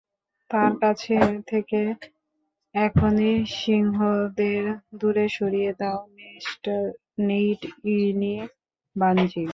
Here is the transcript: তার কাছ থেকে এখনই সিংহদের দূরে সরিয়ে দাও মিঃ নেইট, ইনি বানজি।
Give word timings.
তার 0.49 0.71
কাছ 0.81 1.01
থেকে 1.47 1.81
এখনই 2.75 3.33
সিংহদের 3.59 4.63
দূরে 4.99 5.25
সরিয়ে 5.37 5.71
দাও 5.79 5.99
মিঃ 6.15 6.35
নেইট, 7.27 7.61
ইনি 7.95 8.35
বানজি। 8.95 9.43